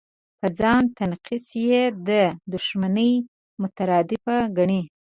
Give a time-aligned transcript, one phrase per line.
[0.39, 2.09] په ځان تنقید یې د
[2.51, 3.11] دوښمنۍ
[3.61, 4.81] مترادفه ګڼي.